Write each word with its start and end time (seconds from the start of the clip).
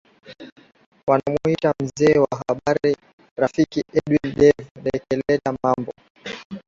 wanamuita 1.07 1.73
mzee 1.81 2.17
wa 2.19 2.43
habari 2.47 2.95
rafiki 3.37 3.79
edwin 3.93 4.35
dave 4.39 4.65
ndekeleta 4.79 5.55
mambo 5.63 5.93